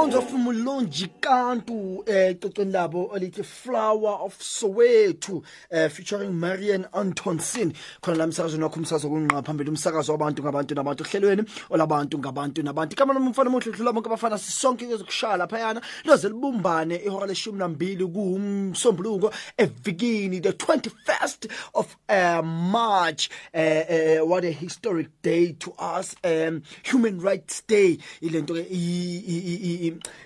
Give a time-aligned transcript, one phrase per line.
[0.00, 8.16] onzo fumulonji kantu eh cocweni labo elithi Flower of Soweto eh featuring Marian Antonson khona
[8.18, 12.96] la umsakazo wakho umsakazo kunqa phambili umsakazo wabantu ngabantu nabantu ohlelweni olabantu ngabantu nabantu.
[12.96, 19.32] Kama nomfana omuhle udlula bonke abafana sisonke kuzokushala phayana loze libumbane ihora leshumi nambili kuumsombuluko
[19.58, 23.30] evikini the 21st of uh, March.
[23.54, 27.98] Uh, uh, what a historic day to us um human rights day.
[28.22, 28.66] Ilento ke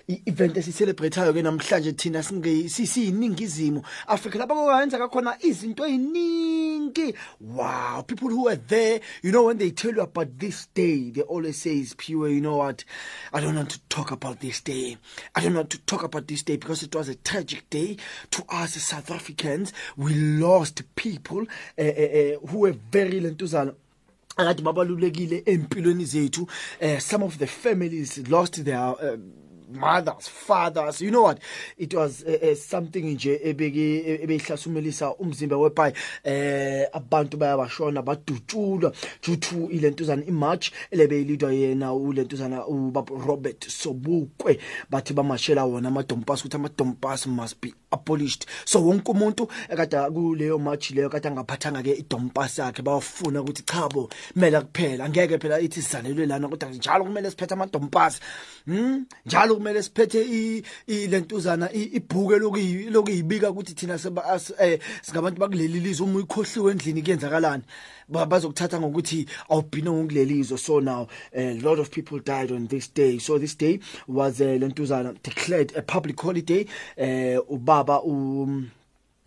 [0.07, 3.83] i-event esicelebrateayo ke namhlanje thina sisiyiningizimu.
[4.07, 9.71] Africa lapha kokwenza khona izinto eziningi wow people who are there you know when they
[9.71, 12.83] tell you about this day they always say is pure you know what?
[13.33, 14.97] I don't want to talk about this day.
[15.35, 17.97] I don't want to talk about this day because it was a tragic day.
[18.31, 21.45] To us south africans we lost people
[21.77, 23.73] uh, uh, uh, who were very lentuzana.
[24.37, 26.47] Akade babalulekile empilweni zethu.
[26.81, 29.17] Uh, some of the families lost their uh,
[29.75, 31.01] mothers fathers.
[31.01, 31.39] You know what?
[31.77, 38.93] It was uh, uh, something nje ebeke ebeyihlasumelisa umzimba webhayi eh abantu bayabashona badutshulwa.
[39.21, 44.59] Juthu ilentuzana imarch elebeyilidwa yena ulentuzana ubaba Robert Sobukwe.
[44.89, 48.45] Bathi bamashela wona amadompas ukuthi amadompas must be abolished.
[48.65, 54.09] So wonke umuntu ekade kuleyo march leyo kade angaphathanga ke idompas yakhe bawafuna ukuthi chabo
[54.33, 58.19] kumele kuphela angeke phela ithi sizalelwe lana kodwa njalo kumele siphethe amadompas
[58.65, 62.39] hm njalo kumele siphethe ilentuzana ibhuke
[62.89, 63.99] lokuyibika ukuthi thina
[64.59, 67.63] eh, singabantu bakuleli lizwe uma uyikhohliwe endlini kuyenzakalani
[68.09, 70.57] bazokuthatha ngokuthi awubhine ngokulelizwe.
[70.57, 73.19] So now a lot of people died on this day.
[73.19, 76.65] So this day was uh, lentuzana declared a public holiday.
[76.97, 78.71] Uh, ubaba um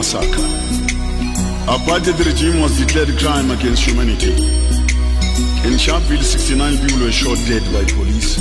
[0.05, 0.49] massacre.
[1.67, 4.33] Apartheid regime was declared crime against humanity.
[5.65, 8.37] In Sharpeville, 69 people were shot dead by police.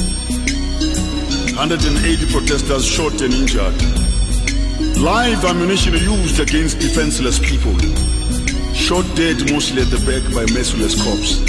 [1.55, 3.77] 180 protesters shot and injured.
[4.99, 7.75] Live ammunition used against defenseless people.
[8.73, 11.39] Shot dead mostly at the back by merciless cops.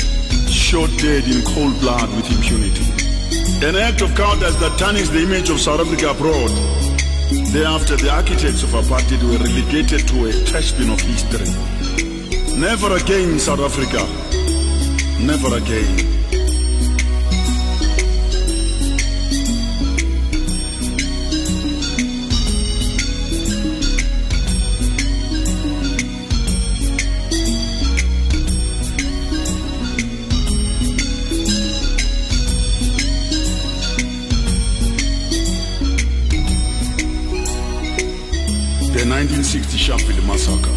[0.48, 2.86] Shot dead in cold blood with impunity.
[3.66, 6.73] An act of cowardice that tarnishes the image of South Africa abroad
[7.52, 11.46] Thereafter, the architects of apartheid were relegated to a trash bin of history.
[12.58, 14.06] Never again, South Africa.
[15.20, 16.23] Never again.
[39.14, 40.74] 1960 Sharpeville massacre.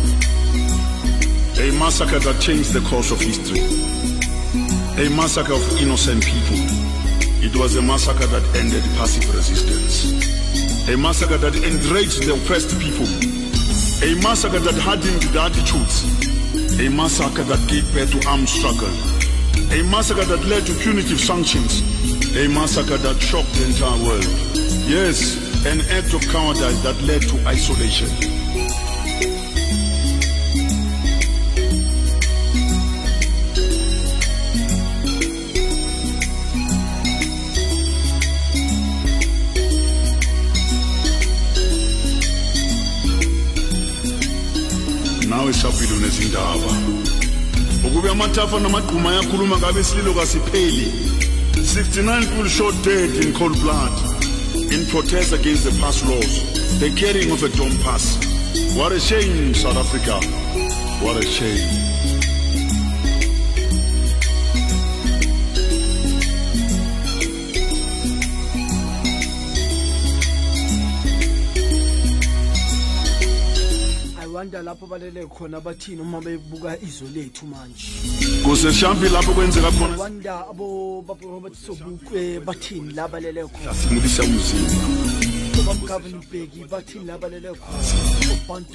[1.58, 3.66] A massacre that changed the course of history.
[5.04, 6.62] A massacre of innocent people.
[7.42, 10.14] It was a massacre that ended passive resistance.
[10.88, 13.10] A massacre that enraged the oppressed people.
[14.06, 16.06] A massacre that hardened the attitudes.
[16.78, 18.94] A massacre that gave birth to armed struggle.
[19.74, 21.82] A massacre that led to punitive sanctions.
[22.38, 24.30] A massacre that shocked the entire world.
[24.86, 28.27] Yes, an act of cowardice that led to isolation.
[45.98, 46.74] Nawe shapile unezindaba
[47.86, 50.92] ukube amathafa namagquma ayakhuluma ngabe isililo kasipheli.
[51.56, 53.92] 69 people shot dead in cold blood.
[54.72, 58.18] In protest against the pass laws the carrying of a dome pass
[58.76, 60.20] what a shame south africa.
[61.04, 61.97] What a shame
[74.48, 77.88] i lapho balele khona bathini uma bebuka izwe lethu manje?
[79.12, 83.74] Lapho kwenzeka khona wonder abo babo Sobukwe bathini la balele khona?
[83.74, 84.88] Simulisa umzimba.
[85.60, 87.84] Obamgavin Bheki bathini la balele khona?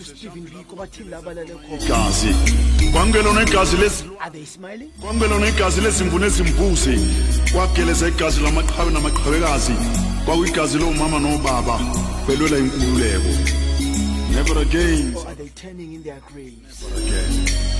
[0.04, 1.80] Stephen Biko bathini la balele khona?
[1.80, 2.28] Igazi.
[3.48, 4.90] Igazi lesi are they smiling?
[5.48, 6.98] Igazi lezimvu nezimbuzi.
[7.52, 9.72] Kwageleza igazi lamaqhawe namaqhawekazi.
[10.24, 11.80] Kwakuyigazi lomama nobaba.
[12.26, 13.62] Belwela inkululeko.
[14.32, 15.14] Never again
[16.12, 17.72] their graves again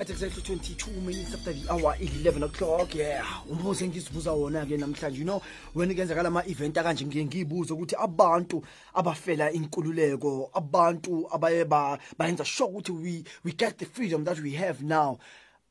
[0.00, 3.24] at exactly 22 minutes after the hour 11 o'clock yeah.
[3.50, 5.42] Umbuzo engizibuza wona ke namhlanje you know
[5.74, 8.62] when kenzakala ama event akanje ngiye ngiyibuza ukuthi abantu
[8.94, 14.50] abafela inkululeko abantu abaye ba bayenza sure ukuthi we we get the freedom that we
[14.52, 15.18] have now.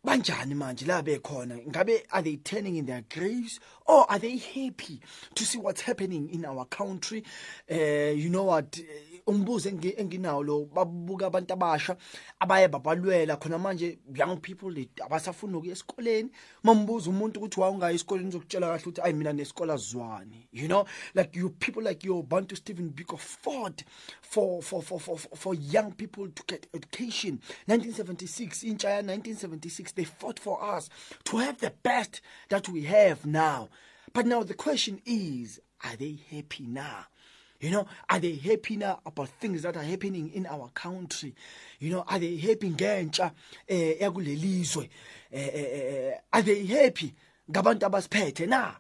[0.06, 1.66] Banjani manje la bekhona?
[1.66, 3.60] Ngabe are they turning in their graves?
[3.86, 5.02] Or are they happy
[5.36, 7.24] to see what's happening in our country?
[7.72, 8.80] Uh, you know what
[9.28, 11.98] umbuzo engi- enginawo lo babuka abantu abasha
[12.40, 13.38] abaye babalwela.
[13.38, 16.30] Khona manje young people abasafuna ukuya esikoleni.
[16.64, 20.86] Mambuza umuntu ukuthi wawungayi esikoleni uzokutshela kahle ukuthi ayi mina nesikole azwani you know?
[21.16, 23.84] Like you people like your Bantu Stephen Biko fought
[24.22, 27.40] for for for for for- for young people to get education.
[27.68, 30.90] 1976 intsha ya 1976 they fought for us
[31.24, 33.70] to have the best that we have now.
[34.14, 37.06] But now the question is are they happy now
[37.64, 41.34] you know, are they happy now about things that are happening in our country?
[41.80, 43.32] You know, are they happy ngentsha
[43.68, 44.90] eh yakulelizwe?
[45.32, 47.14] Eh eh, eh are they happy
[47.50, 48.76] ngabantu abasiphethe na?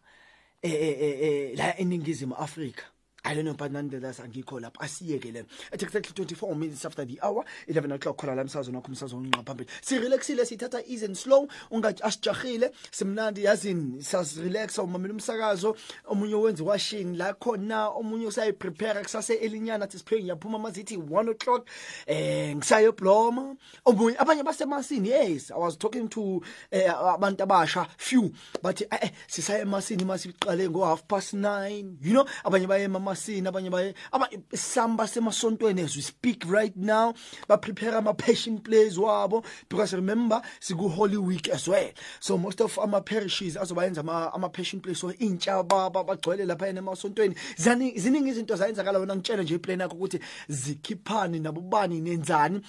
[0.62, 2.84] Eh eh eh, eh la eningizimu Africa.
[3.26, 5.46] I don't know but nonetheless angikho lapha asiyeke le.
[5.72, 9.44] At exactly 24 minutes after the hour 11 o'clock khona la emsazweni wakho umsazwe onqa
[9.44, 9.68] phambili.
[9.82, 15.76] Si relaxile sithatha easy and slow ungathi asijahile simnandi yazini sas relax umamela umsakazo
[16.06, 21.30] omunye wenza washing la khona omunye usayi prepare kusase elinyana athi sipheke ngiyaphuma mazithi 1
[21.30, 21.68] o'clock
[22.08, 28.32] eh ngisayo bloma omunye abanye basemasini yes i was talking to eh, abantu abasha few
[28.62, 33.48] but eh eh, sisaye emasini masiqale ngo half past 9 you know abanye baye emasini
[33.48, 37.14] abanye baye aba samba semasontweni as we speak right now
[37.48, 41.90] ba prepare ama passion plays wabo because remember siku holy week as well.
[42.20, 46.46] So most of ama parishes azobayenza ama, ama passion plays so intsha ba- ba- bagcwele
[46.46, 47.36] lapha emasontweni.
[47.58, 52.62] Zani- ziningi izinto zayenzakala wena ngitshela nje iplan yakho ukuthi zikhiphani nabubani nenzani?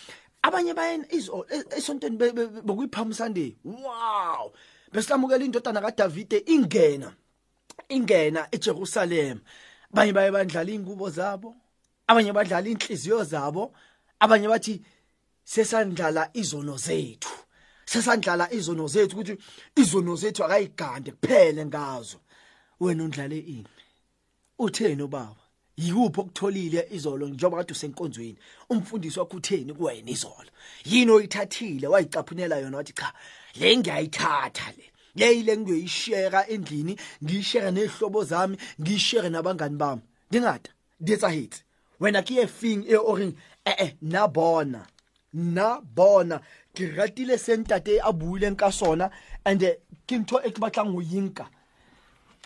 [0.43, 3.57] Abanye bayena izo e- esontweni be- be- bokuyiphalm sunday.
[3.65, 4.53] Wow!
[4.93, 7.13] Besamukela indodana kaDavide ingena
[7.89, 9.41] ingena eJerusalem.
[9.95, 11.55] Abanye baye bandlala ingubo zabo
[12.07, 13.73] abanye badlala inhliziyo zabo
[14.19, 14.83] abanye bathi
[15.45, 17.45] sesandlala izono zethu
[17.87, 19.39] sesandlala izono zethu ukuthi
[19.77, 22.19] izono zethu akayigande kuphele ngazo.
[22.81, 23.67] Wena undlale ini?
[24.59, 25.37] Utheni ubaba?
[25.77, 28.39] Yikuphi okutholile izolo njengoba kade usenkonzweni?
[28.71, 30.51] Umfundisi wakho utheni kuwena izolo?
[30.85, 33.13] Yini oyithathile wayicaphunela yona wathi cha
[33.55, 34.94] le ngiyayithatha le.
[35.15, 40.03] Yeyile ngiyoyishare endlini ngiyishare nezihlobo zami ngiyishare nabangani bami.
[40.31, 41.63] Dingata ditsa hits
[42.01, 44.87] wena ke e feng e oring eh eh nabona
[45.35, 46.41] nna bona
[46.75, 49.11] ke ratile sentate a buileng ka sona
[49.45, 51.47] and eh, ke ntho e ke batlang ho yinka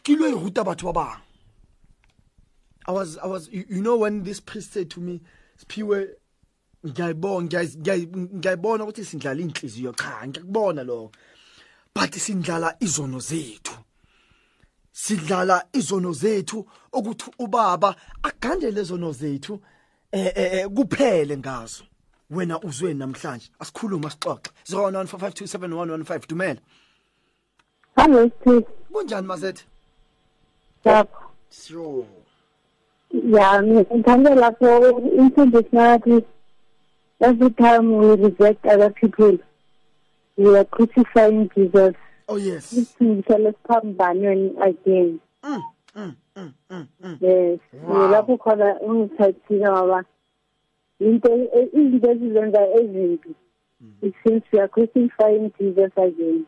[0.03, 1.21] ke lo e ruta batho ba bang
[2.89, 5.21] I was I was you, you know when this priest said to me
[5.59, 6.09] Siphiwe
[6.87, 11.11] ngiyayibona ngiyazi- ngiyayi- ngiyayibona ukuthi sindlala inhliziyo cha ngiyakubona lo
[11.99, 13.75] but sindlala izono zethu.
[14.93, 19.61] Sidlala izono zethu ukuthi ubaba agandele izono zethu
[20.13, 21.85] eh eh eh, kuphele ngazo.
[22.31, 26.61] Wena uzweni namhlanje asikhuluma sixoxe 0145271115 dumela.
[27.97, 28.67] Hallo Steve.
[28.93, 29.65] kunjani mazethe?
[30.85, 31.19] Lapho.
[31.51, 32.07] sure.
[33.11, 36.25] Yeah, ngithanda lapho imfundiso nathi
[37.21, 39.39] every time we reject other people
[40.39, 41.95] we are crucifying Jesus.
[42.29, 42.73] oh yes
[44.63, 45.21] again.
[45.43, 45.63] mm,
[45.97, 47.19] mm, mm, mm, mm.
[47.21, 47.61] Yes.
[47.73, 48.37] Wow.
[48.39, 50.05] Khona ungithathile ngoba
[51.01, 51.29] into
[51.73, 53.35] izinto ezizenza ezimbi.
[54.03, 56.47] It seems we are crucifying Jesus again.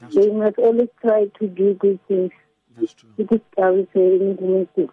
[0.00, 2.32] That's They must always try to do good things.
[2.76, 4.88] that's true Ukusigcawise uNkulunkulu.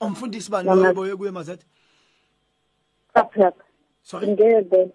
[0.00, 1.64] umfundisi bani Mama- oyiboye kuye mazethe
[4.02, 4.90] sorry Ngeke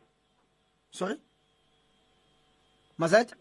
[0.97, 1.15] sorry?
[2.97, 3.35] Mazethe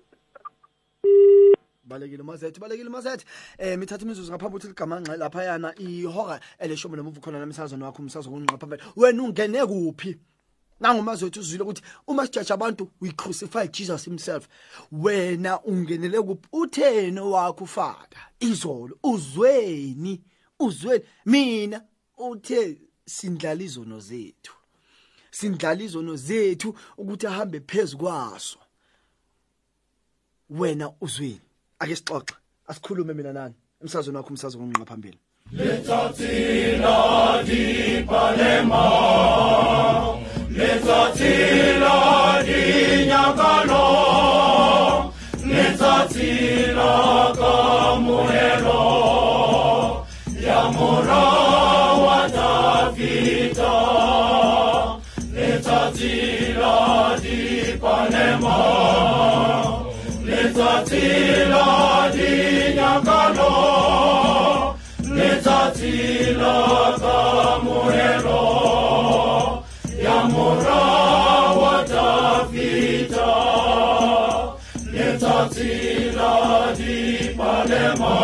[1.84, 3.24] balekile mazethe balekile mazethe
[3.58, 8.30] eh mithatha imizuzu ngaphambi ukuthi ligamanxe lapha yana ihora eleshumi nomuvu khona namsazweni wakho umsazo
[8.30, 10.18] kunqa phambili wena ungene kuphi?
[10.80, 14.48] Nangumazethu uzwile ukuthi uma sijaja abantu we crucify Jesus himself.
[14.92, 16.48] Wena ungenele kuphi?
[16.52, 20.22] Utheni wakho ufaka izolo uzweni
[20.60, 21.04] uzweni.
[21.24, 21.80] Mina
[22.18, 24.65] uthe sindlala izono zethu.
[25.38, 26.68] Sindlala izono zethu
[27.00, 28.58] ukuthi ahambe phezukwaso
[30.50, 31.40] wena uzwini
[31.78, 32.34] ake sixoxe.
[32.68, 33.54] Asikhulume mina nani?
[33.82, 35.18] Emsazweni wakho umsazo konqa phambili
[56.06, 58.56] sortira di Panema,
[60.22, 69.64] le sortira di Nyakano, le sortira da Murero,
[69.98, 70.84] Yamura
[71.60, 73.32] watafita,
[74.92, 78.16] le sortira di Panema,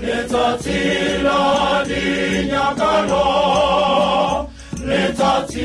[0.00, 4.13] le sortira di Nyakano,
[5.36, 5.64] Let's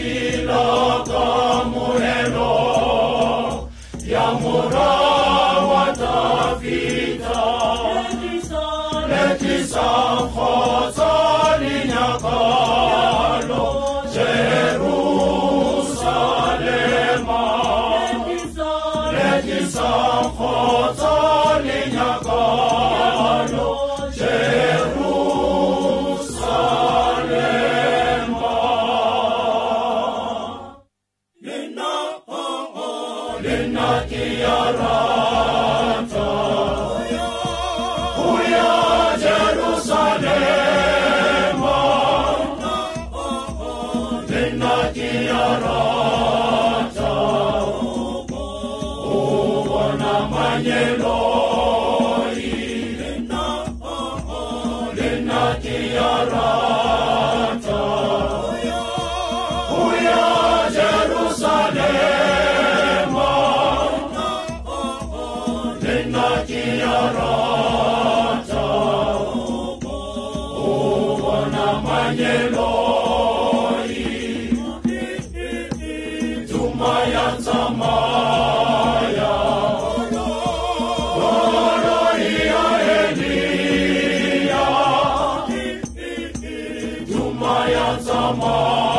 [87.98, 88.99] Some more.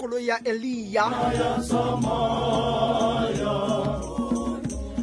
[0.00, 1.04] mikolo ya Elia.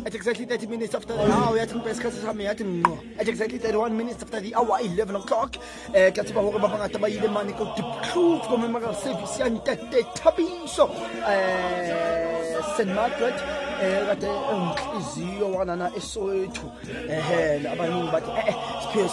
[0.06, 2.32] At exactly 30 minutes after the hour, at best kasi sa.
[2.32, 5.58] At exactly 31 minutes after the hour, 11 o'clock,
[5.94, 9.38] eh, kasi ba hore mapang ataba ile mani the deep truth ko may mga service
[9.38, 10.90] yan tete tabiso.
[12.78, 12.90] St.
[12.90, 13.38] Margaret,
[14.08, 16.72] kade inhliziyo wanana eSoweto
[17.10, 19.10] ehe labantu bathi eh siphe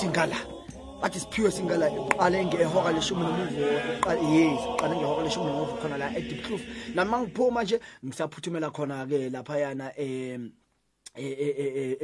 [0.00, 0.59] singala
[1.00, 3.60] bathi siphiwe singala iqale ngehora leshumi nomuvo
[3.96, 6.62] iqale yes iqale ngehora leshumi nomuvo khona la eDeep Kloof
[6.94, 10.38] nami mangiphuma nje ngisaphuthumela khona ke lapha yana eh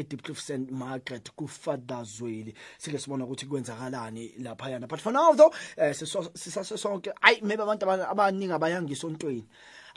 [0.00, 5.12] eDeep Kloof St Margaret ku Father Zweli sike sibona ukuthi kwenzakalani lapha yana but for
[5.12, 5.52] now though
[6.34, 9.44] sisasonke ay maybe abantu abaningi abayangisontweni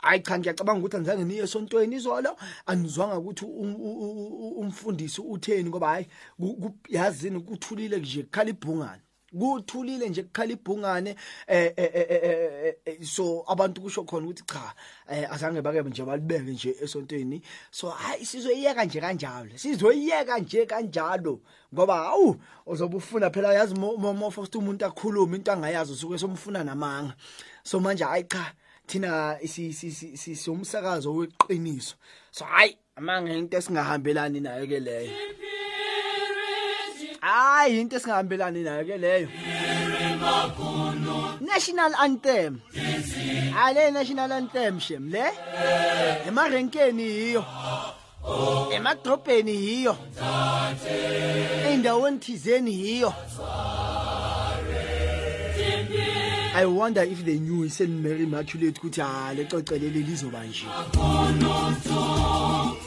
[0.02, 2.36] hayi cha ngiyacabanga ukuthi anizange niye esontweni izolo.
[2.66, 6.06] Anizwanga ukuthi umfundisi utheni ngoba hayi
[6.88, 9.02] yazini kuthulile nje kukhala ibhungane.
[9.38, 11.16] Kuthulile nje kukhala ibhungane
[11.46, 14.74] eh, eh, eh so abantu kusho khona ukuthi cha
[15.30, 17.42] azange bake nje balibeke nje esontweni.
[17.70, 21.40] So hayi sizoyiyeka nje kanjalo sizoyiyeka nje kanjalo
[21.74, 27.14] ngoba awu uzobe ufuna phela yazi mo first umuntu akhuluma into angayazi usuke somfuna namanga.
[27.62, 28.54] So manje hayi cha
[28.90, 31.94] thina sisumsakazo weqiniso.
[32.32, 32.76] So hayi
[33.38, 35.12] into esingahambelani nayo ke leyo.
[37.20, 39.28] Hayi into esingahambelani nayo ke leyo.
[41.40, 42.62] National anthem.
[43.56, 45.24] Ale national anthem shem le?
[46.26, 47.44] Emarenkeni hiyo
[48.72, 49.88] emadrobheni
[51.70, 53.14] endaweni thizeni hiyo
[56.52, 60.66] I wonder if they knew St Mary Immaculate ukuthi ha lecocele lizoba nje.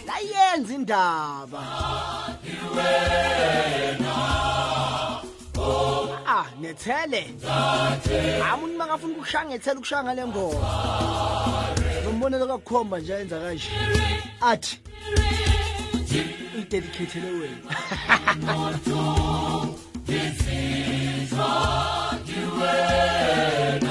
[0.06, 1.64] La yenza indaba.
[6.28, 7.26] Ah, nethele.
[8.52, 10.68] Amuntu makafuna ukushaya ngethele ukushaya ngale ngoma.
[12.04, 13.70] Ngombonelo kakukhomba nje yenza kanje.
[14.42, 14.80] Athi
[16.60, 17.58] idedicatele wena.
[22.64, 23.83] away.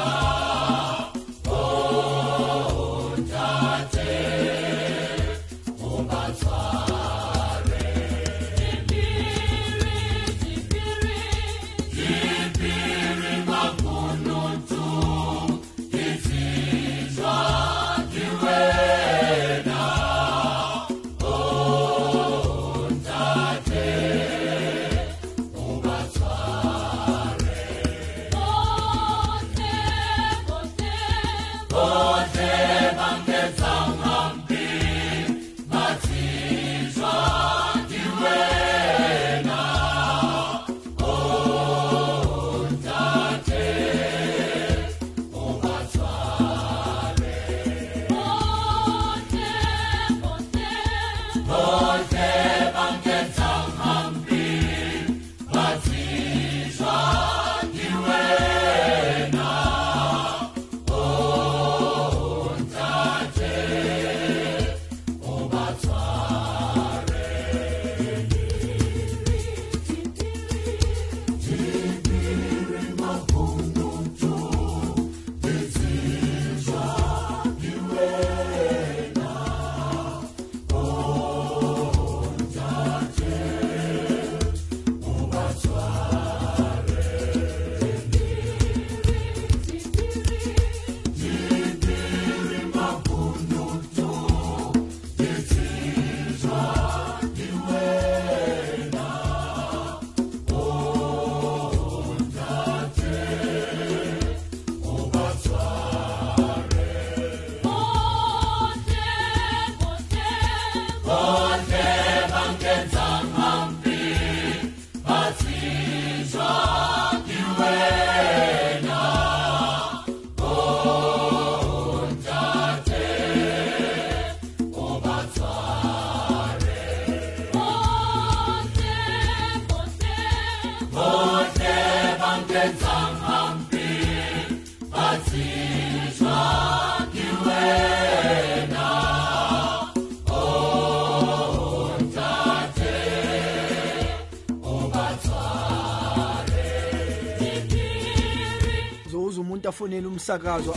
[149.81, 150.75] You umsakazo.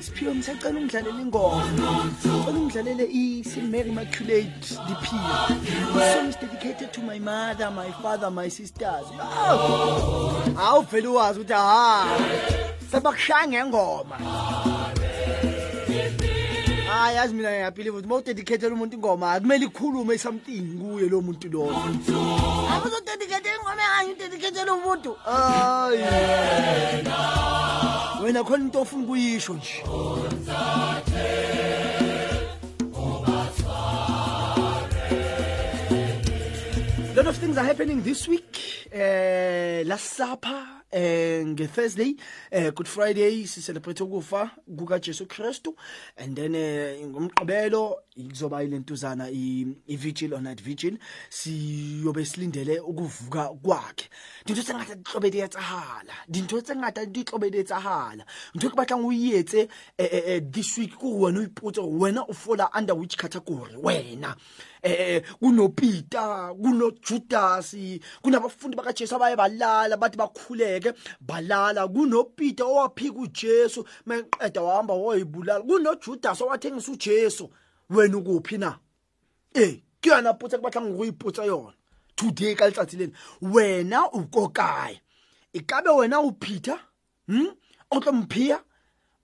[0.00, 0.80] Siphiwe msacela
[1.20, 1.64] ingoma.
[2.22, 9.06] Cela ungidlalele i-Mary Diphiwe song is dedicated to my mother my father my sisters.
[10.56, 12.06] Awu vele uwazi ukuthi ha
[12.90, 14.16] sebakushaya ngengoma.
[16.88, 21.76] Hayi yazi mina ngiyabhilive ukuthi mawudedicatele umuntu ingoma kumele ikhulume something kuye lo muntu loyo
[22.72, 25.16] abuzodedicate ingoma enganye udedicatele umuntu.
[25.24, 26.02] Hayi
[28.22, 29.82] wena khona into ofuna ukuyisho nje.
[37.14, 38.88] Lot of things are happening this week.
[38.92, 42.16] Eh last supper eh nge-thursday
[42.50, 45.74] eh good friday sicelebrate ukufa kukajesu kristu.
[46.16, 50.98] And then eh ngomgqibelo kuzoba ilentuzana i-vigil or night vigil
[51.30, 54.08] siyobe silindele ukuvuka kwakhe.
[54.46, 58.76] Dintho tse ngata di tlobedi etsahala dintho tse ngata di tlobedi etsahala ntho e ke
[58.76, 62.68] batlang o etse eh, eh, eh, this week ke wena o ipotse wena o fola
[62.74, 63.76] under which category?
[63.76, 64.36] Wena.
[64.82, 67.76] Eh kunoPeter kunoJudas
[68.22, 71.88] kunabafundi bakaJesu abaye balala bathi bakhuleke balala.
[71.88, 77.48] kunoPeter owaphika uJesu meqeda wahamba woyibulala kunoJudas owathengisa uJesu.
[77.92, 78.78] wena ukuphi na?
[79.54, 81.74] Ee ke yona potsa ke batlang go ipotsa yona.
[82.16, 85.00] Today ka letsatsi lena wena o ko kae
[85.52, 86.78] e kabe wena o peter
[87.28, 87.52] hmm?
[87.90, 88.58] o tlo mphia?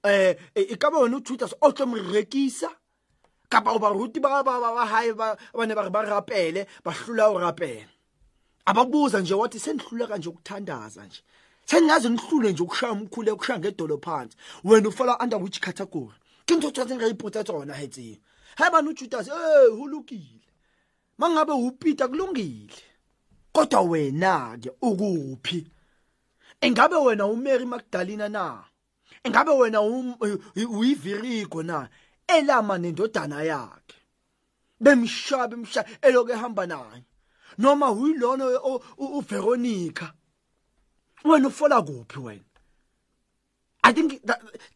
[0.05, 2.69] Um e, e kabe wena o tutas o tlo morekisa
[3.49, 4.43] kapa o baruti ba
[4.87, 7.89] hae ba ne ba re ba rapele ba hlula o rapela?
[8.67, 11.23] Abakubuza nje wathi sendihluleka nje ukuthandaza nje.
[11.65, 14.37] Sengaze nihlule nje ukushaya umkhulu ekushaya ngedolo phansi.
[14.65, 16.15] Wena ufala under which category?
[16.47, 18.19] Ke ntho tshwantse nka ipotsa tsona hetseng
[18.59, 20.47] hayi bani uJudas eh hulukile
[21.19, 22.75] mangabe uPeter kulungile?
[23.53, 25.67] Kodwa wena ke ukuphi?
[26.61, 28.65] Engabe wena uMary Magdalena na?
[29.25, 29.81] Engabe wena
[30.71, 31.89] uyivirigo na?
[32.27, 33.97] Elama nendodana yakhe.
[34.81, 37.05] Bemshaba emsha eloke ehamba naye.
[37.59, 38.45] Noma uyilona
[38.99, 40.13] uVeronica?
[41.25, 42.48] Wena ufola kuphi wena?
[43.89, 44.21] I think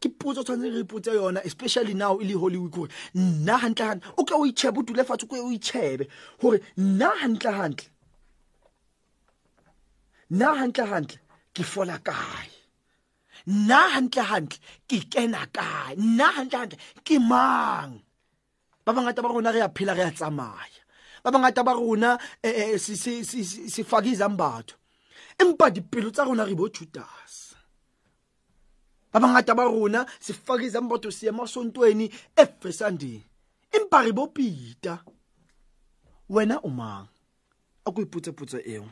[0.00, 4.12] ke potso tshwanetse re ipotse yona especially now ile holy week hore nna hantle hantle
[4.16, 6.08] o ke o itshebe o dule fatshe o itshebe
[6.40, 7.88] hore nna hantle hantle
[10.30, 11.18] nna hantle hantle
[11.52, 12.48] ke fola kae?
[13.46, 15.92] Nna hantle hantle ke kena kae?
[16.00, 18.00] Nna hantle hantle ke mang?
[18.84, 20.80] Ba bangata ba rona re ya phela re ya tsamaya.
[21.22, 22.16] Ba bangata ba rona
[22.78, 23.22] se se
[23.74, 24.76] se fakiza mbatho
[25.38, 27.41] empa dipelo tsa rona re bo Judas.
[29.12, 33.24] Ba bangata ba rona se fakiza mbatho se emasontweni efesandini
[33.72, 34.98] empa re bo Peter
[36.28, 37.06] wena o mang
[37.84, 38.88] akuyiputse putse eo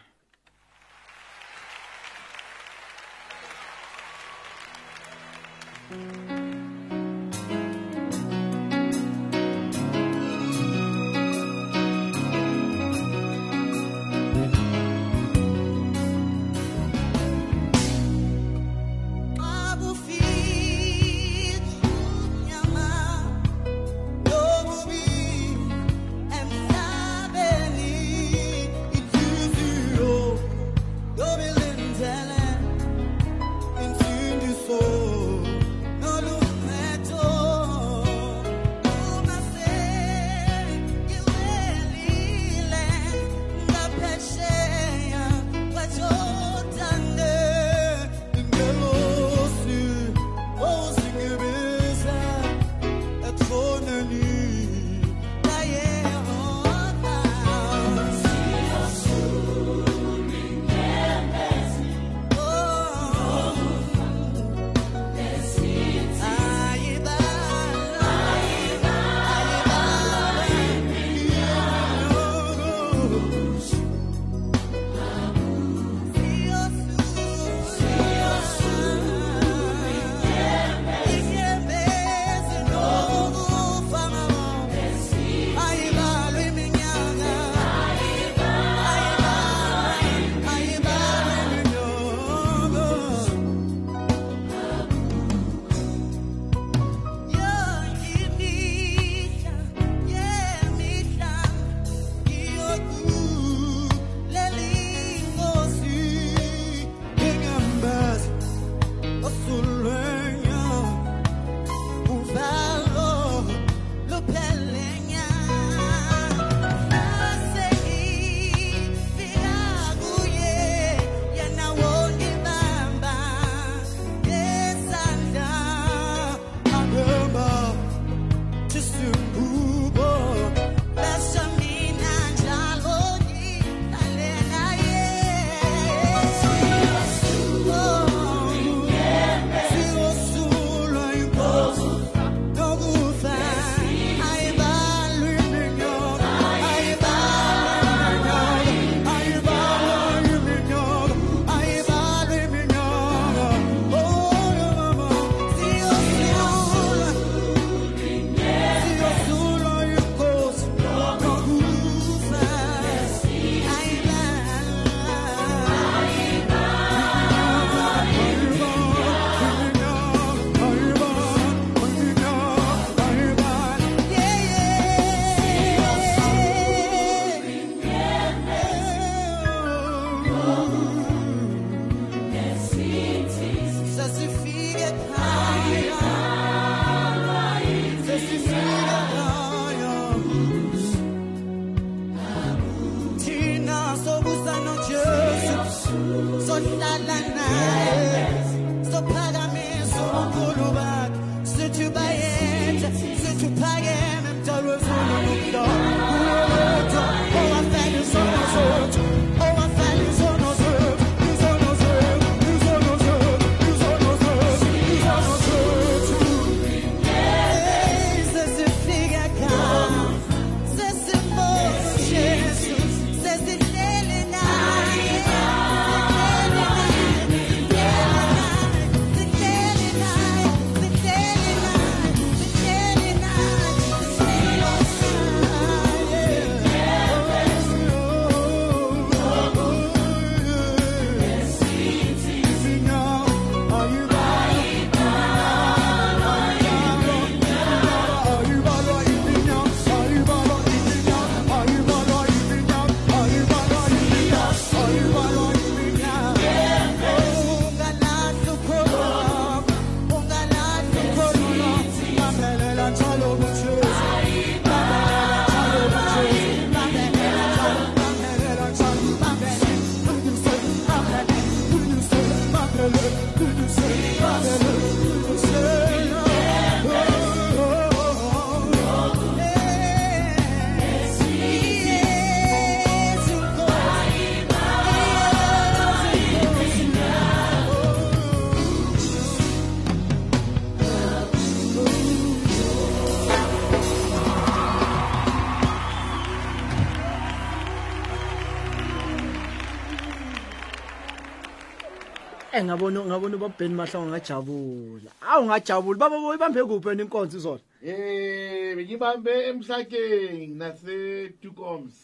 [302.60, 305.10] Eh ngabona ngabona ubabheni mahlanga ngajabula.
[305.30, 305.98] Awu ngajabula.
[305.98, 307.64] Baba boyibambe kuphi wena inkonzo izona?
[307.82, 310.96] Eh ngibambe emhlakeni nase
[311.40, 311.96] Tukoms.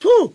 [0.00, 0.32] Thu.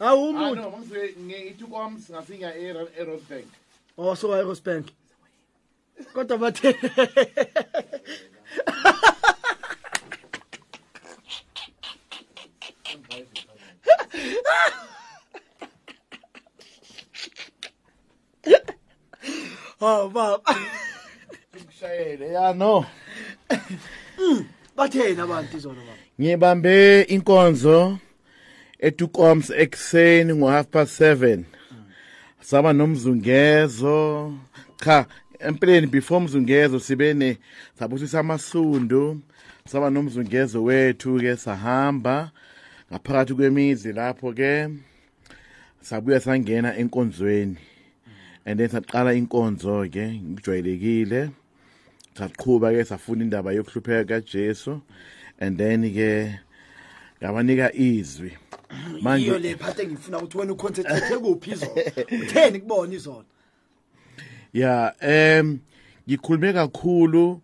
[0.00, 0.60] Awu Ah umuntu.
[0.60, 2.50] no, mangise ngeTukoms ngasinga
[2.98, 3.48] eRosebank.
[3.96, 4.86] Oh so wa Rosebank.
[6.12, 6.74] Kodwa bathe
[19.80, 20.42] Oh baba.
[21.64, 22.86] Ngishayele ya no.
[24.76, 25.98] Bathena abantu izona baba.
[26.20, 27.98] Ngibambe inkonzo
[28.78, 31.44] eTukoms ekseni ngo half past 7.
[32.40, 34.32] Saba nomzungezo.
[34.84, 35.06] Cha,
[35.38, 37.38] empeleni before umzungezo sibene
[37.78, 39.20] sabusisa amasundu.
[39.68, 42.30] Saba nomzungezo wethu ke sahamba
[42.92, 44.68] ngaphakathi kwemizi lapho ke
[45.80, 47.56] sabuya sangena enkonzweni.
[48.46, 51.30] And then saqala inkonzo ke ngijwayelekile.
[52.16, 54.80] saqhuba ke safuna indaba yokuhlupheka kaJesu
[55.38, 56.38] and then ke
[57.20, 58.32] ngabanika izwi
[58.90, 61.82] Iyo manje le part engifuna ukuthi wena uconcentrate kuphi izona.
[62.22, 63.24] Utheni kubona izona?
[64.52, 65.58] ya em
[66.08, 67.40] ngikhulume kakhulu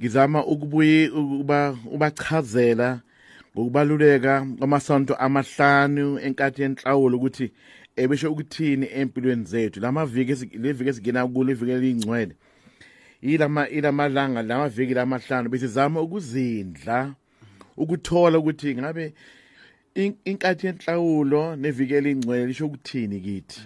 [0.00, 3.00] ngizama ukubuye ukuba ubachazela
[3.56, 7.52] ngokubaluleka kwamasonto amahlanu enkathi yenhlawulo ukuthi
[7.96, 9.80] ebesho ukuthini empilweni zethu?
[9.80, 12.34] Lamaviki leviki esigena kulo iviki elingcwele
[13.22, 17.14] ilama ilamalanga lamaviki lamahlanu besizama ukuzindla
[17.76, 19.14] ukuthola ukuthi ngabe
[19.94, 23.60] in- inkathi yenhlawulo neviki elingcwele lisho ukuthini kithi?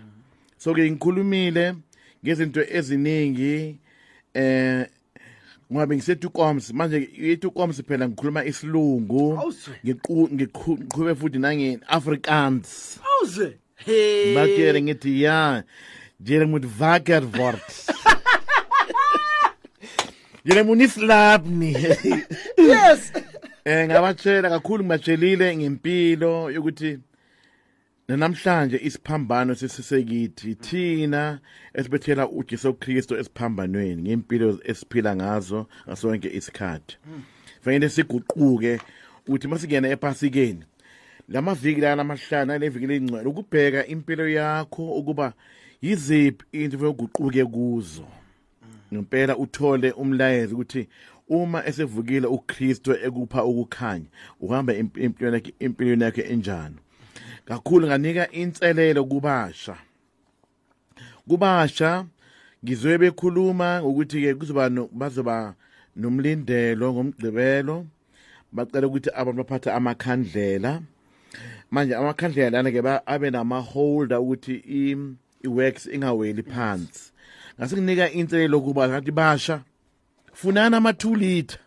[0.58, 1.74] So ke ngikhulumile
[2.24, 3.76] ngezinto eziningi
[4.34, 4.86] eh
[5.72, 6.98] ngoba ngisetukoms manje
[7.32, 9.38] itukoms phela ngikhuluma isilungu.
[10.34, 13.58] Ngiqhube futhi nange Afrikaans Awuze.
[13.86, 14.34] Hey.
[14.34, 15.62] bakere ngithi ja
[16.24, 17.62] jy moet wakker word.
[20.48, 21.74] Jy moet nie slaap nie.
[22.70, 23.12] Yes.
[23.64, 26.98] eh ngabatshela kakhulu ngibatshelile ngempilo yokuthi
[28.08, 31.40] namhlanje isiphambano sesisekithi thina
[31.74, 36.96] esibethela uJesu Kristu esiphambanweni ngempilo esiphila ngazo ngasonke isikhathi.
[37.60, 38.80] Fanele siguquke
[39.28, 40.64] uthi masigena epasikeni
[41.28, 45.32] lamaviki la lamahlanu leviki lengcwele ukubheka impilo yakho ukuba
[45.82, 48.06] yiziphi into ufuna uguquke kuzo.
[48.92, 50.88] Ngempela uthole umlayezo ukuthi
[51.28, 54.06] uma esevukile uKristu ekupha ukukhanya
[54.40, 56.76] uhamba imp- empilweni yakhe empilweni yakhe enjani.
[57.44, 59.76] Kakhulu nganika inselelo kubasha.
[61.28, 62.06] Kubasha
[62.64, 65.54] ngizwe bekhuluma ukuthi ke kuzoba bazoba
[65.96, 67.86] nomlindelo ngomgqibelo.
[68.52, 70.80] Bacela ukuthi abantu baphathe amakhandlela.
[71.70, 75.14] Manje amakhandlela lana ke ba- abe nama holder ukuthi i-
[75.44, 77.12] i-wax ingaweli phansi.
[77.58, 79.60] Ngase kunika inselelo kuba ngathi basha
[80.32, 81.58] funana ama 2 liter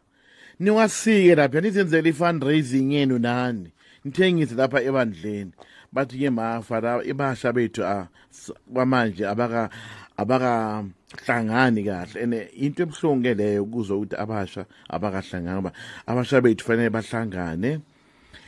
[0.59, 3.71] niwasike lapha nizenzele i-fundraising yenu nani
[4.05, 5.51] nithengise lapha ebandleni.
[5.93, 9.69] Bathi ke mafa la ibasha bethu a s- kwamanje abaka
[10.17, 10.83] abaka
[11.25, 12.21] hlangani kahle.
[12.23, 15.71] Ene into ebhlungu ke leyo kuzwa ukuthi abasha abakahlangani ngoba
[16.07, 17.81] abasha bethu fanele bahlangane.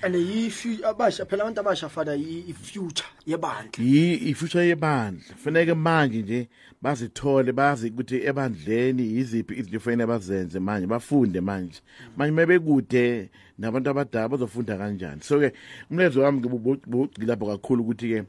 [0.04, 0.50] And yi
[0.84, 6.48] abasha phela abantu abasha fada i future yebandla yi ifuture yebandla fanele manje nje
[6.82, 11.82] bazithole bazi ukuthi ebandleni yiziphi izinto fanele bazenze manje bafunde manje.
[12.18, 15.24] Manje mebekude nabantu abadala bazofunda kanjani.
[15.24, 15.54] So ke
[15.90, 18.24] umlezo wami ngibugcila lapho kakhulu ukuthi ke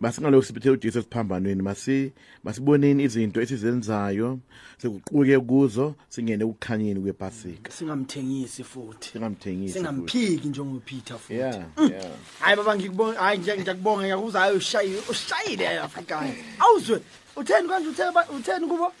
[0.00, 2.12] masingalo siphethe uJesu siphambanweni masi
[2.44, 4.38] masiboneni izinto esizenzayo
[4.82, 9.78] sekuquke kuzo singene ukukhanyeni kwePasika singamthengisi futhi singamthengisi futhi.
[9.86, 15.78] singamphiki njengoPeter futhi yeah yeah hayi baba ngikubonga hayi nje ngiyakubonga ngiyakuza hayi ushayi ushayile
[15.78, 17.00] Afrikaans awuzwe
[17.36, 18.92] utheni kanje utheni ba- utheni kubo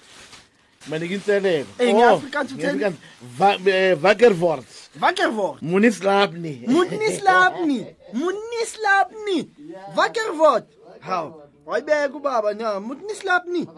[0.88, 1.66] Manik inselelo.
[1.78, 2.78] Eh, nge-Afrikaans utheni?
[2.78, 2.96] nge-Afrikaans,
[3.38, 4.64] va- eh, Vakkerwoord.
[5.00, 6.62] Wakerwoord Munislapni.
[6.66, 9.50] Munislapni Munislapni
[9.96, 10.64] Wakerwoord
[11.00, 11.32] haw
[11.66, 13.68] wayibeka ubaba na Munislapni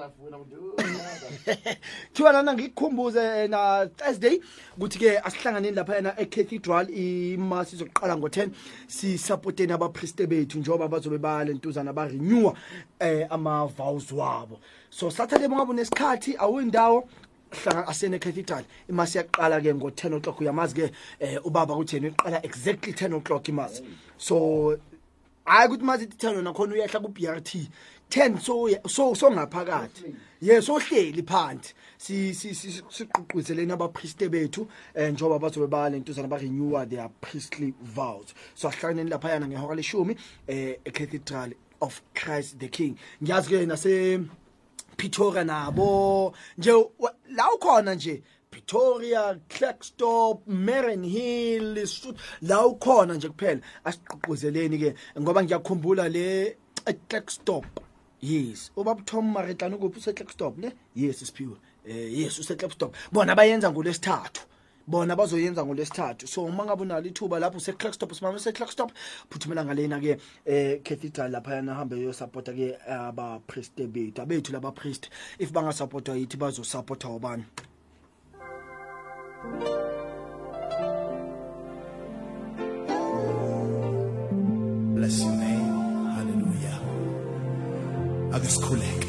[2.13, 4.41] Thiwa lana ngikukhumbuze na Thursday
[4.77, 8.51] ukuthi ke asihlanganeni lapha yana eCathedral imasi izoqala ngo10
[8.87, 12.53] si supporteni abapriste bethu njoba bazobe balentuzana ba renew
[13.01, 14.61] eh ama vows wabo.
[14.91, 17.09] So Saturday bongabe nesikhathi awindawo
[17.51, 22.45] hlanga asene cathedral imasi yaqala ke ngo 10 o'clock uyamazi ke eh, ubaba kutheni iqala
[22.45, 23.83] exactly 10 o'clock imasi
[24.19, 24.77] so
[25.49, 27.69] hayi ukuthi mazithi ten nakhona uyehla ku-b r t.
[28.11, 31.75] Ten songaphakathi ye sohleli phansi.
[31.99, 34.61] Sigqugquzeleni abaprieste bethu
[34.95, 38.35] um njengoba bazobe balentuzana ba-renewa their priestly vows.
[38.55, 40.17] So asihlanganeni laphayana ngehora leshumi
[40.49, 42.97] um ecathedral of christ the king.
[43.23, 44.25] Ngiyazi-ke nase
[44.97, 46.73] pretoria nabo nje
[47.37, 52.19] la ukhona nje Pretoria, Klerksdorp, Mariannhill, Lesotho.
[52.43, 53.61] La ukhona nje kuphela.
[53.85, 56.57] Asiqhuquzeleni ke ngoba ngiyakhumbula le
[56.87, 57.81] eKlerksdorp
[58.23, 58.71] yes.
[58.77, 61.57] Ubaba Tom Maretlana ukuphi useKlerksdorp ne yes siphiwe.
[61.87, 64.49] Eh yes useKlerksdorp bona bayenza ngolesithathu
[64.89, 68.93] bona bazoyenza ngolesithathu so uma ngabe unalo ithuba lapho useClarkstop simama useClarkstop
[69.31, 74.53] phuthumela ngalena ke eh cathedral lapha yana hambe yo supporta ke aba priest bethu abethu
[74.53, 77.45] laba priest if banga supporta yithi bazo supporta ubani
[84.97, 85.71] Bless your name.
[86.17, 86.79] Hallelujah.
[88.35, 89.07] Ake sikhuleke.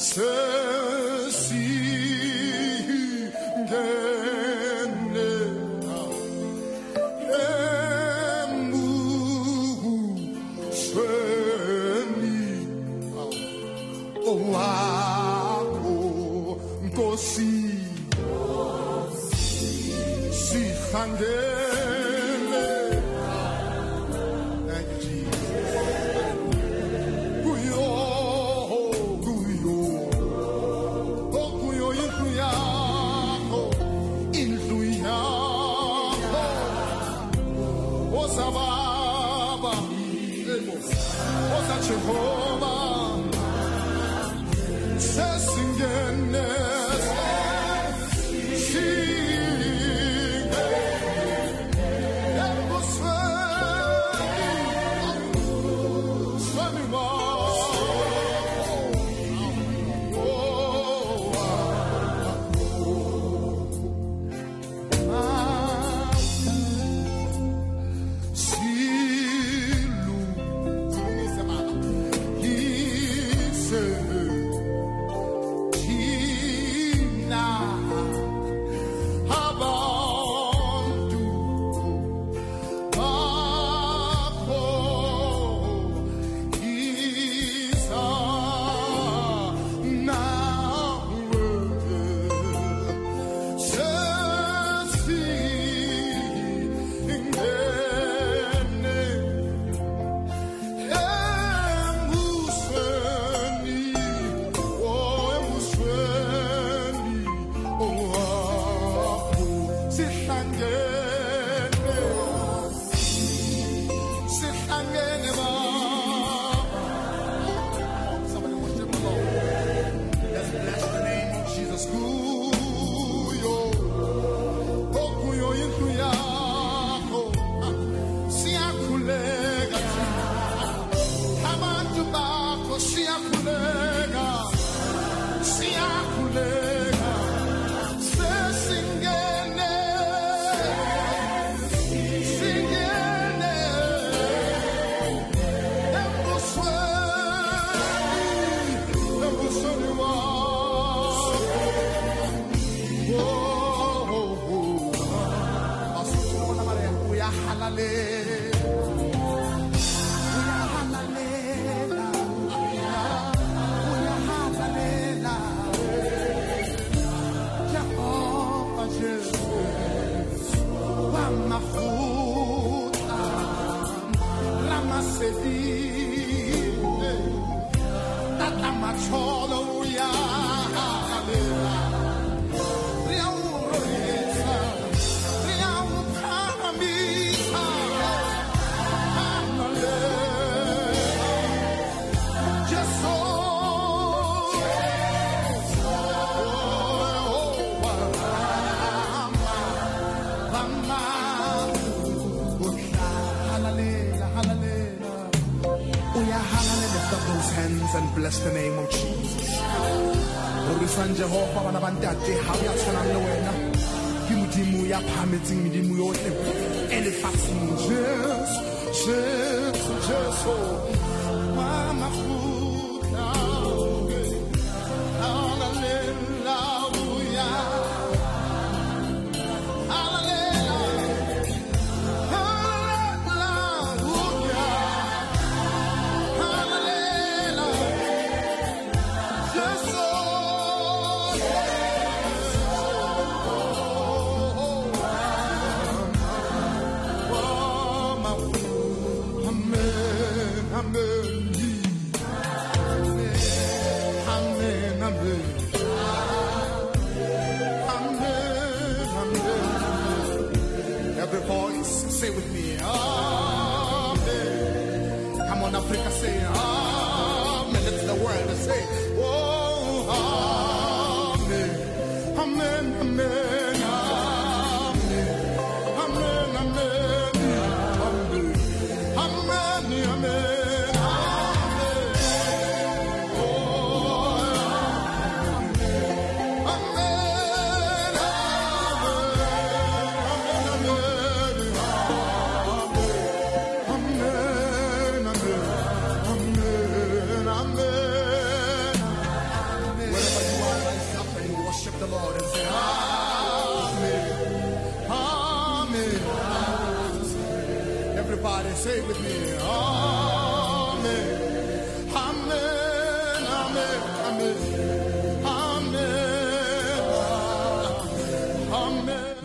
[0.00, 0.69] Say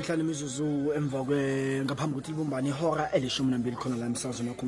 [0.05, 0.15] Amen.
[0.15, 4.65] mihlala imizuzu emva kwe ngaphambi kokuthi libumbane ihora elishumi nambili khona la emsazweni wakho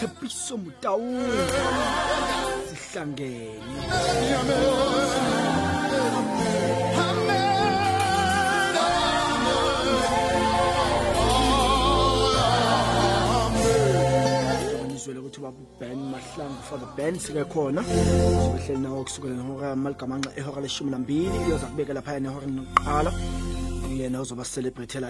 [0.00, 1.22] thepiso mutawu
[2.68, 3.70] sihlangene
[15.40, 17.82] ukuthi baben mahlangu for the band sike khona.
[17.82, 19.76] Sibehleli nawo kusukela ngehora
[20.36, 21.66] ehora leshumi nambili iyoza
[22.20, 22.46] nehora
[24.00, 24.44] lokuqala yena uzoba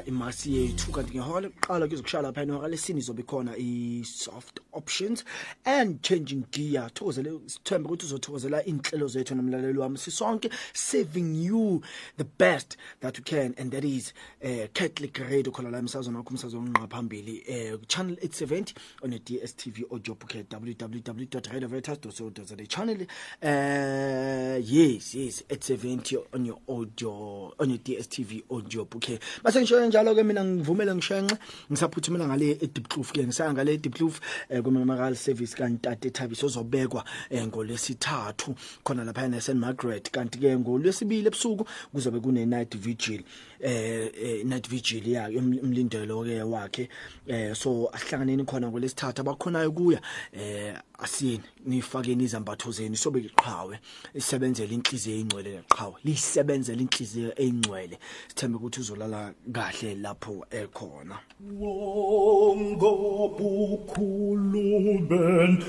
[0.07, 0.93] imasi yethu.
[0.93, 5.24] Kanti ngehora lokuqala kuzokushaya lapha nehora lesini izobe khona i-soft options
[5.64, 6.91] and changing gear.
[6.93, 11.82] Thokozele sithembe ukuthi uzothokozela iy'nhlelo zethu nomlaleli wami sisonke saving you
[12.16, 14.12] the best that you can and that is
[14.45, 15.53] uh, catholic radio.
[15.53, 20.34] Khona la emsazweni wakho umsazo onqa phambili uh, channel 870 on your dstv audio book
[20.34, 23.07] at www.radiovetas.co.za channel
[23.43, 29.07] uh, yes yes 870 on your audio on your dstv audio book
[29.43, 31.37] base ngisho njalo ke mina ngivumele ngishenxe
[31.70, 38.55] ngisaphuthumela ngale eDeepkloof ke ngisaya ngale eDeepkloof eh, ku-memorial service kantate Thabiso ozobekwa eh, ngolesithathu
[38.85, 40.11] khona lapha e St Margaret.
[40.11, 43.22] Kanti ke ngolwesibili ebusuku kuzobe kune night vigil
[43.61, 46.89] eh, eh night vigil ya umlindelo ke wakhe
[47.26, 50.01] eh so asihlanganeni khona ngolesithathu abakhonayo kuya
[50.33, 53.78] eh asiyeni nifakeni izambatho zenu sobe iqhawe
[54.14, 61.18] isebenzele inhliziyo engcwele leqhawe lisebenzele inhliziyo engcwele sithembe ukuthi uzolala kahle lapho ekhona.
[61.61, 62.91] Wonga
[63.37, 65.66] bukhulu benhlupheko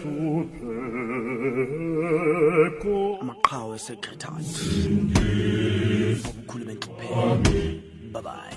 [3.22, 4.46] amaqhawe secretary
[6.30, 7.22] obukhulu benhlupheko.
[8.14, 8.56] Bye bye